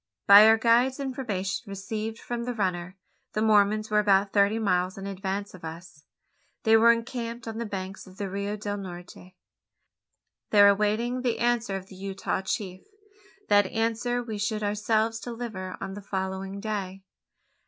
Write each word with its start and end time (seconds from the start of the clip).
By 0.25 0.47
our 0.47 0.57
guide's 0.57 0.99
information 0.99 1.61
received 1.69 2.17
from 2.17 2.45
the 2.45 2.55
runner 2.55 2.97
the 3.33 3.41
Mormons 3.43 3.91
were 3.91 3.99
about 3.99 4.33
thirty 4.33 4.57
miles 4.57 4.97
in 4.97 5.05
advance 5.05 5.53
of 5.53 5.63
us. 5.63 6.05
They 6.63 6.75
were 6.75 6.91
encamped 6.91 7.47
on 7.47 7.59
the 7.59 7.67
banks 7.67 8.07
of 8.07 8.17
the 8.17 8.27
Rio 8.27 8.57
del 8.57 8.77
Norte, 8.77 9.35
there 10.49 10.67
awaiting 10.69 11.21
the 11.21 11.37
answer 11.37 11.75
of 11.75 11.85
the 11.85 11.95
Utah 11.95 12.41
chief. 12.41 12.81
That 13.47 13.67
answer 13.67 14.23
we 14.23 14.39
should 14.39 14.63
ourselves 14.63 15.19
deliver 15.19 15.77
on 15.79 15.93
the 15.93 16.01
following 16.01 16.59
day. 16.59 17.03